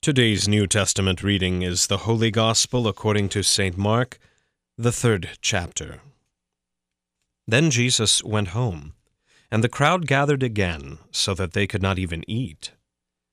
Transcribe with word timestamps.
Today's 0.00 0.46
New 0.46 0.68
Testament 0.68 1.24
reading 1.24 1.62
is 1.62 1.88
the 1.88 1.98
Holy 1.98 2.30
Gospel 2.30 2.86
according 2.86 3.28
to 3.30 3.42
St. 3.42 3.76
Mark, 3.76 4.20
the 4.76 4.92
third 4.92 5.30
chapter. 5.42 6.00
Then 7.48 7.68
Jesus 7.68 8.22
went 8.22 8.48
home, 8.48 8.94
and 9.50 9.62
the 9.62 9.68
crowd 9.68 10.06
gathered 10.06 10.44
again, 10.44 10.98
so 11.10 11.34
that 11.34 11.52
they 11.52 11.66
could 11.66 11.82
not 11.82 11.98
even 11.98 12.22
eat. 12.30 12.70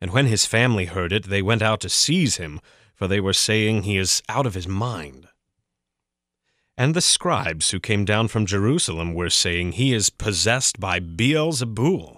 And 0.00 0.10
when 0.10 0.26
his 0.26 0.46
family 0.46 0.86
heard 0.86 1.12
it, 1.12 1.28
they 1.28 1.42
went 1.42 1.62
out 1.62 1.80
to 1.82 1.88
seize 1.88 2.38
him, 2.38 2.60
for 2.92 3.06
they 3.06 3.20
were 3.20 3.32
saying, 3.32 3.84
He 3.84 3.96
is 3.96 4.20
out 4.28 4.44
of 4.44 4.54
his 4.54 4.66
mind. 4.66 5.28
And 6.76 6.92
the 6.92 7.00
scribes 7.00 7.70
who 7.70 7.78
came 7.78 8.04
down 8.04 8.26
from 8.26 8.46
Jerusalem 8.46 9.14
were 9.14 9.30
saying, 9.30 9.72
He 9.72 9.94
is 9.94 10.10
possessed 10.10 10.80
by 10.80 10.98
Beelzebul 10.98 12.17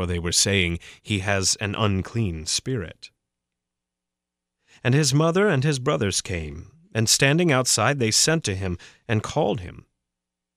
for 0.00 0.06
they 0.06 0.18
were 0.18 0.32
saying, 0.32 0.78
He 1.02 1.18
has 1.18 1.56
an 1.56 1.74
unclean 1.74 2.46
spirit. 2.46 3.10
And 4.82 4.94
his 4.94 5.12
mother 5.12 5.46
and 5.46 5.62
his 5.62 5.78
brothers 5.78 6.22
came, 6.22 6.70
and 6.94 7.06
standing 7.06 7.52
outside 7.52 7.98
they 7.98 8.10
sent 8.10 8.42
to 8.44 8.54
him 8.54 8.78
and 9.06 9.22
called 9.22 9.60
him. 9.60 9.84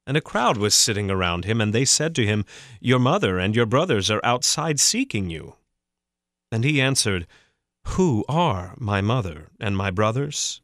And 0.07 0.15
a 0.15 0.21
crowd 0.21 0.55
was 0.55 0.73
sitting 0.73 1.11
around 1.11 1.43
him, 1.43 1.59
and 1.59 1.73
they 1.73 1.83
said 1.83 2.15
to 2.15 2.25
him, 2.25 2.45
Your 2.79 2.99
mother 2.99 3.37
and 3.37 3.53
your 3.53 3.65
brothers 3.65 4.09
are 4.09 4.21
outside 4.23 4.79
seeking 4.79 5.29
you. 5.29 5.57
And 6.49 6.63
he 6.63 6.79
answered, 6.79 7.27
Who 7.97 8.23
are 8.29 8.75
my 8.77 9.01
mother 9.01 9.49
and 9.59 9.75
my 9.75 9.91
brothers? 9.91 10.61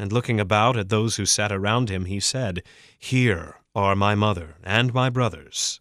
And 0.00 0.12
looking 0.12 0.40
about 0.40 0.76
at 0.76 0.88
those 0.88 1.14
who 1.14 1.26
sat 1.26 1.52
around 1.52 1.90
him, 1.90 2.06
he 2.06 2.18
said, 2.18 2.64
Here 2.98 3.60
are 3.72 3.94
my 3.94 4.16
mother 4.16 4.56
and 4.64 4.92
my 4.92 5.10
brothers. 5.10 5.80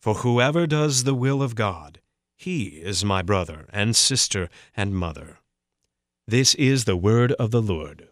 For 0.00 0.14
whoever 0.14 0.66
does 0.66 1.04
the 1.04 1.14
will 1.14 1.42
of 1.42 1.54
God, 1.54 2.00
he 2.34 2.80
is 2.82 3.04
my 3.04 3.20
brother 3.20 3.66
and 3.70 3.94
sister 3.94 4.48
and 4.74 4.94
mother. 4.94 5.40
This 6.26 6.54
is 6.54 6.86
the 6.86 6.96
word 6.96 7.32
of 7.32 7.50
the 7.50 7.60
Lord. 7.60 8.08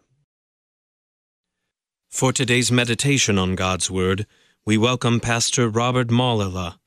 For 2.07 2.31
today's 2.31 2.71
meditation 2.71 3.39
on 3.39 3.55
God's 3.55 3.89
Word, 3.89 4.27
we 4.67 4.77
welcome 4.77 5.19
Pastor 5.19 5.67
Robert 5.67 6.09
Malala. 6.09 6.77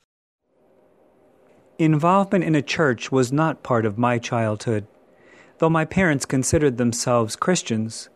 Involvement 1.77 2.45
in 2.45 2.55
a 2.55 2.61
church 2.61 3.11
was 3.11 3.33
not 3.33 3.61
part 3.61 3.85
of 3.85 3.97
my 3.97 4.17
childhood. 4.17 4.87
Though 5.57 5.69
my 5.69 5.83
parents 5.83 6.25
considered 6.25 6.77
themselves 6.77 7.35
Christians, 7.35 8.07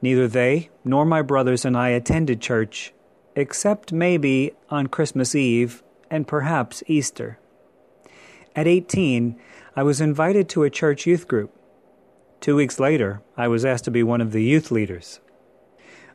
neither 0.00 0.28
they 0.28 0.70
nor 0.84 1.04
my 1.04 1.22
brothers 1.22 1.64
and 1.64 1.76
I 1.76 1.88
attended 1.88 2.40
church, 2.40 2.92
except 3.34 3.92
maybe 3.92 4.52
on 4.70 4.86
Christmas 4.86 5.34
Eve 5.34 5.82
and 6.10 6.26
perhaps 6.26 6.82
Easter. 6.86 7.38
At 8.54 8.66
18, 8.66 9.38
I 9.74 9.82
was 9.82 10.00
invited 10.00 10.48
to 10.50 10.62
a 10.62 10.70
church 10.70 11.06
youth 11.06 11.28
group. 11.28 11.52
Two 12.40 12.56
weeks 12.56 12.80
later, 12.80 13.22
I 13.36 13.48
was 13.48 13.64
asked 13.64 13.84
to 13.84 13.90
be 13.90 14.02
one 14.02 14.20
of 14.20 14.32
the 14.32 14.42
youth 14.42 14.70
leaders. 14.70 15.20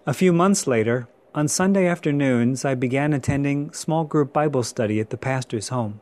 A 0.05 0.13
few 0.13 0.33
months 0.33 0.65
later, 0.65 1.07
on 1.35 1.47
Sunday 1.47 1.87
afternoons, 1.87 2.65
I 2.65 2.75
began 2.75 3.13
attending 3.13 3.71
small 3.71 4.03
group 4.03 4.33
Bible 4.33 4.63
study 4.63 4.99
at 4.99 5.11
the 5.11 5.17
pastor's 5.17 5.69
home. 5.69 6.01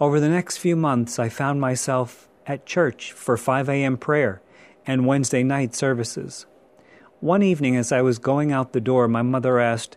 Over 0.00 0.20
the 0.20 0.28
next 0.28 0.58
few 0.58 0.76
months, 0.76 1.18
I 1.18 1.28
found 1.28 1.60
myself 1.60 2.28
at 2.46 2.66
church 2.66 3.12
for 3.12 3.36
5 3.36 3.68
a.m. 3.68 3.96
prayer 3.96 4.40
and 4.86 5.06
Wednesday 5.06 5.42
night 5.42 5.74
services. 5.74 6.46
One 7.20 7.42
evening, 7.42 7.76
as 7.76 7.90
I 7.90 8.02
was 8.02 8.18
going 8.18 8.52
out 8.52 8.72
the 8.72 8.80
door, 8.80 9.08
my 9.08 9.22
mother 9.22 9.58
asked, 9.58 9.96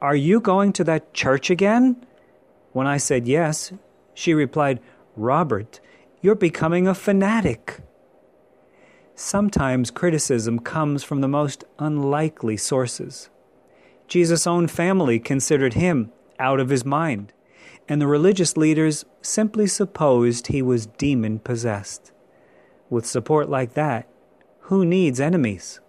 Are 0.00 0.16
you 0.16 0.40
going 0.40 0.72
to 0.74 0.84
that 0.84 1.12
church 1.12 1.50
again? 1.50 2.04
When 2.72 2.86
I 2.86 2.96
said 2.96 3.28
yes, 3.28 3.72
she 4.14 4.34
replied, 4.34 4.80
Robert, 5.16 5.80
you're 6.20 6.34
becoming 6.34 6.86
a 6.86 6.94
fanatic. 6.94 7.80
Sometimes 9.14 9.90
criticism 9.90 10.58
comes 10.58 11.04
from 11.04 11.20
the 11.20 11.28
most 11.28 11.64
unlikely 11.78 12.56
sources. 12.56 13.28
Jesus' 14.08 14.46
own 14.46 14.68
family 14.68 15.18
considered 15.18 15.74
him 15.74 16.12
out 16.38 16.60
of 16.60 16.70
his 16.70 16.84
mind, 16.84 17.32
and 17.88 18.00
the 18.00 18.06
religious 18.06 18.56
leaders 18.56 19.04
simply 19.20 19.66
supposed 19.66 20.46
he 20.46 20.62
was 20.62 20.86
demon 20.86 21.38
possessed. 21.38 22.12
With 22.88 23.06
support 23.06 23.48
like 23.48 23.74
that, 23.74 24.08
who 24.66 24.84
needs 24.84 25.20
enemies? 25.20 25.80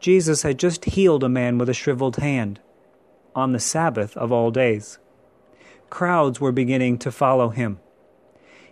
Jesus 0.00 0.42
had 0.42 0.58
just 0.58 0.86
healed 0.86 1.22
a 1.22 1.28
man 1.28 1.58
with 1.58 1.68
a 1.68 1.74
shriveled 1.74 2.16
hand 2.16 2.60
on 3.34 3.52
the 3.52 3.60
Sabbath 3.60 4.16
of 4.16 4.32
all 4.32 4.50
days 4.50 4.98
crowds 5.92 6.40
were 6.40 6.52
beginning 6.52 6.96
to 6.96 7.12
follow 7.12 7.50
him. 7.50 7.78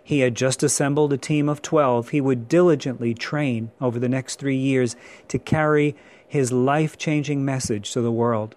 He 0.03 0.21
had 0.21 0.33
just 0.33 0.63
assembled 0.63 1.13
a 1.13 1.19
team 1.19 1.47
of 1.47 1.61
12 1.61 2.09
he 2.09 2.19
would 2.19 2.49
diligently 2.49 3.13
train 3.13 3.69
over 3.79 3.99
the 3.99 4.09
next 4.09 4.39
three 4.39 4.57
years 4.57 4.95
to 5.27 5.37
carry 5.37 5.95
his 6.27 6.51
life 6.51 6.97
changing 6.97 7.45
message 7.45 7.91
to 7.91 8.01
the 8.01 8.11
world. 8.11 8.55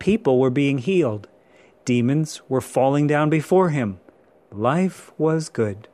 People 0.00 0.40
were 0.40 0.50
being 0.50 0.78
healed, 0.78 1.28
demons 1.84 2.42
were 2.48 2.60
falling 2.60 3.06
down 3.06 3.30
before 3.30 3.68
him. 3.68 4.00
Life 4.50 5.12
was 5.16 5.48
good. 5.48 5.86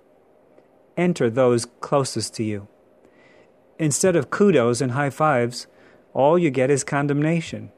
Enter 0.97 1.29
those 1.29 1.67
closest 1.81 2.33
to 2.37 2.45
you. 2.45 2.67
Instead 3.79 4.17
of 4.17 4.31
kudos 4.31 4.81
and 4.81 4.93
high 4.93 5.11
fives, 5.11 5.67
all 6.15 6.39
you 6.39 6.49
get 6.49 6.71
is 6.71 6.83
condemnation. 6.83 7.71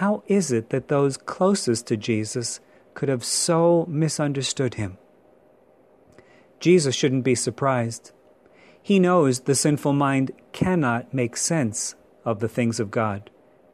How 0.00 0.22
is 0.26 0.50
it 0.50 0.70
that 0.70 0.88
those 0.88 1.18
closest 1.18 1.86
to 1.88 1.98
Jesus 1.98 2.60
could 3.00 3.08
have 3.08 3.24
so 3.24 3.86
misunderstood 3.88 4.74
him. 4.74 4.98
Jesus 6.58 6.94
shouldn't 6.94 7.24
be 7.24 7.34
surprised. 7.34 8.12
He 8.82 8.98
knows 8.98 9.40
the 9.40 9.54
sinful 9.54 9.94
mind 9.94 10.32
cannot 10.52 11.14
make 11.14 11.34
sense 11.34 11.94
of 12.26 12.40
the 12.40 12.48
things 12.48 12.78
of 12.78 12.90
God. 12.90 13.30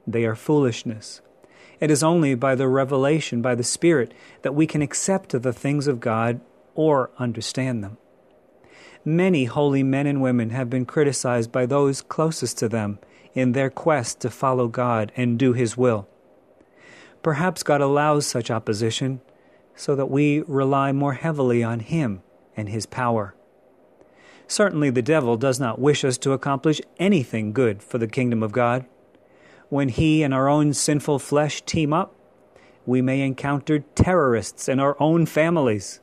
They 0.06 0.25
are 0.26 0.37
foolishness. 0.37 1.22
It 1.81 1.91
is 1.91 2.04
only 2.04 2.37
by 2.37 2.54
the 2.54 2.69
revelation, 2.69 3.42
by 3.42 3.56
the 3.56 3.64
Spirit, 3.64 4.14
that 4.42 4.54
we 4.54 4.64
can 4.64 4.81
accept 4.81 5.31
the 5.31 5.53
things 5.53 5.88
of 5.88 5.98
God 5.98 6.41
or 6.76 7.10
understand 7.19 7.82
them. 7.82 7.98
Many 9.04 9.47
holy 9.47 9.82
men 9.82 10.06
and 10.06 10.22
women 10.22 10.50
have 10.50 10.70
been 10.70 10.87
criticized 10.87 11.50
by 11.50 11.67
those 11.67 12.00
closest 12.00 12.58
to 12.58 12.69
them 12.69 13.00
in 13.34 13.50
their 13.50 13.70
quest 13.70 14.20
to 14.20 14.31
follow 14.31 14.69
God 14.69 15.11
and 15.17 15.37
do 15.37 15.52
His 15.52 15.76
will. 15.76 16.06
Perhaps 17.23 17.63
God 17.63 17.81
allows 17.81 18.27
such 18.27 18.51
opposition 18.51 19.21
so 19.75 19.95
that 19.95 20.11
we 20.11 20.43
rely 20.47 20.93
more 20.93 21.15
heavily 21.15 21.63
on 21.63 21.81
Him 21.81 22.23
and 22.57 22.69
His 22.69 22.87
power. 22.87 23.35
Certainly, 24.49 24.91
the 24.91 25.03
devil 25.03 25.37
does 25.37 25.59
not 25.59 25.81
wish 25.81 26.05
us 26.05 26.19
to 26.19 26.33
accomplish 26.33 26.81
anything 26.99 27.53
good 27.53 27.83
for 27.83 27.99
the 27.99 28.07
kingdom 28.07 28.43
of 28.43 28.53
God. 28.53 28.87
When 29.69 29.89
he 29.89 30.23
and 30.23 30.33
our 30.33 30.49
own 30.49 30.73
sinful 30.73 31.19
flesh 31.19 31.63
team 31.63 31.93
up, 31.93 32.15
we 32.87 33.03
may 33.03 33.21
encounter 33.21 33.81
terrorists 33.81 34.69
in 34.69 34.79
our 34.79 34.97
own 35.01 35.27
families. 35.27 36.01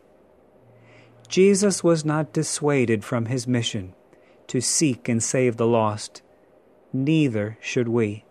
Jesus 1.29 1.83
was 1.83 2.03
not 2.03 2.33
dissuaded 2.33 3.05
from 3.05 3.27
his 3.27 3.47
mission 3.47 3.93
to 4.47 4.59
seek 4.59 5.07
and 5.07 5.23
save 5.23 5.55
the 5.55 5.65
lost. 5.65 6.21
Neither 6.91 7.57
should 7.61 7.87
we. 7.87 8.25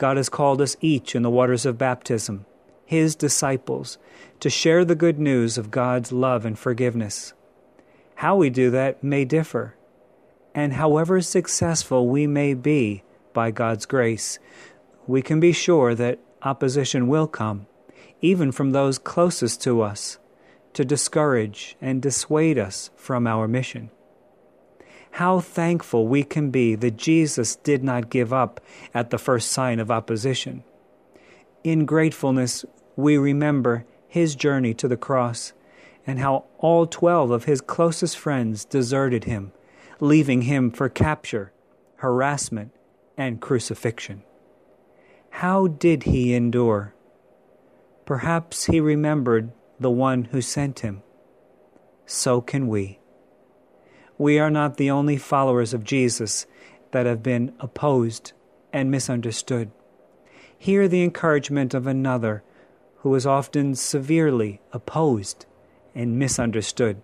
God 0.00 0.16
has 0.16 0.30
called 0.30 0.62
us 0.62 0.78
each 0.80 1.14
in 1.14 1.20
the 1.20 1.28
waters 1.28 1.66
of 1.66 1.76
baptism, 1.76 2.46
His 2.86 3.14
disciples, 3.14 3.98
to 4.40 4.48
share 4.48 4.82
the 4.82 4.94
good 4.94 5.18
news 5.18 5.58
of 5.58 5.70
God's 5.70 6.10
love 6.10 6.46
and 6.46 6.58
forgiveness. 6.58 7.34
How 8.14 8.34
we 8.34 8.48
do 8.48 8.70
that 8.70 9.04
may 9.04 9.26
differ. 9.26 9.74
And 10.54 10.72
however 10.72 11.20
successful 11.20 12.08
we 12.08 12.26
may 12.26 12.54
be 12.54 13.02
by 13.34 13.50
God's 13.50 13.84
grace, 13.84 14.38
we 15.06 15.20
can 15.20 15.38
be 15.38 15.52
sure 15.52 15.94
that 15.94 16.18
opposition 16.42 17.06
will 17.06 17.26
come, 17.26 17.66
even 18.22 18.52
from 18.52 18.70
those 18.70 18.96
closest 18.96 19.60
to 19.64 19.82
us, 19.82 20.16
to 20.72 20.82
discourage 20.82 21.76
and 21.78 22.00
dissuade 22.00 22.56
us 22.56 22.88
from 22.96 23.26
our 23.26 23.46
mission. 23.46 23.90
How 25.12 25.40
thankful 25.40 26.06
we 26.06 26.22
can 26.22 26.50
be 26.50 26.74
that 26.76 26.96
Jesus 26.96 27.56
did 27.56 27.82
not 27.82 28.10
give 28.10 28.32
up 28.32 28.60
at 28.94 29.10
the 29.10 29.18
first 29.18 29.50
sign 29.50 29.80
of 29.80 29.90
opposition. 29.90 30.64
In 31.62 31.84
gratefulness, 31.84 32.64
we 32.96 33.18
remember 33.18 33.84
his 34.08 34.34
journey 34.34 34.72
to 34.74 34.88
the 34.88 34.96
cross 34.96 35.52
and 36.06 36.18
how 36.18 36.44
all 36.58 36.86
twelve 36.86 37.30
of 37.30 37.44
his 37.44 37.60
closest 37.60 38.16
friends 38.16 38.64
deserted 38.64 39.24
him, 39.24 39.52
leaving 40.00 40.42
him 40.42 40.70
for 40.70 40.88
capture, 40.88 41.52
harassment, 41.96 42.72
and 43.16 43.40
crucifixion. 43.40 44.22
How 45.30 45.66
did 45.66 46.04
he 46.04 46.34
endure? 46.34 46.94
Perhaps 48.06 48.64
he 48.66 48.80
remembered 48.80 49.52
the 49.78 49.90
one 49.90 50.24
who 50.24 50.40
sent 50.40 50.80
him. 50.80 51.02
So 52.06 52.40
can 52.40 52.68
we. 52.68 52.99
We 54.20 54.38
are 54.38 54.50
not 54.50 54.76
the 54.76 54.90
only 54.90 55.16
followers 55.16 55.72
of 55.72 55.82
Jesus 55.82 56.44
that 56.90 57.06
have 57.06 57.22
been 57.22 57.54
opposed 57.58 58.32
and 58.70 58.90
misunderstood. 58.90 59.70
Hear 60.58 60.88
the 60.88 61.02
encouragement 61.02 61.72
of 61.72 61.86
another 61.86 62.42
who 62.98 63.08
was 63.08 63.24
often 63.24 63.74
severely 63.76 64.60
opposed 64.74 65.46
and 65.94 66.18
misunderstood. 66.18 67.00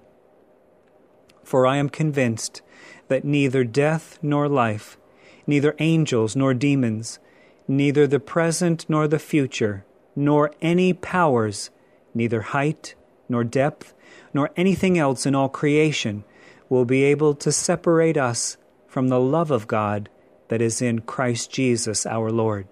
For 1.42 1.66
I 1.66 1.78
am 1.78 1.88
convinced 1.88 2.60
that 3.08 3.24
neither 3.24 3.64
death 3.64 4.18
nor 4.20 4.46
life, 4.46 4.98
neither 5.46 5.74
angels 5.78 6.36
nor 6.36 6.52
demons, 6.52 7.18
neither 7.66 8.06
the 8.06 8.20
present 8.20 8.84
nor 8.90 9.08
the 9.08 9.18
future, 9.18 9.86
nor 10.14 10.50
any 10.60 10.92
powers, 10.92 11.70
neither 12.12 12.42
height 12.42 12.94
nor 13.26 13.42
depth, 13.42 13.94
nor 14.34 14.50
anything 14.54 14.98
else 14.98 15.24
in 15.24 15.34
all 15.34 15.48
creation 15.48 16.22
will 16.68 16.84
be 16.84 17.04
able 17.04 17.34
to 17.34 17.52
separate 17.52 18.16
us 18.16 18.56
from 18.86 19.08
the 19.08 19.20
love 19.20 19.50
of 19.50 19.66
God 19.66 20.08
that 20.48 20.62
is 20.62 20.80
in 20.80 21.00
Christ 21.00 21.50
Jesus 21.50 22.06
our 22.06 22.30
Lord. 22.30 22.66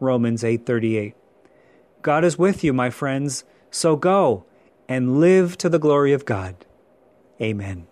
Romans 0.00 0.44
8:38. 0.44 1.14
God 2.02 2.24
is 2.24 2.38
with 2.38 2.62
you, 2.62 2.72
my 2.72 2.90
friends, 2.90 3.44
so 3.70 3.96
go 3.96 4.44
and 4.88 5.20
live 5.20 5.56
to 5.58 5.68
the 5.68 5.78
glory 5.78 6.12
of 6.12 6.24
God. 6.24 6.54
Amen. 7.40 7.86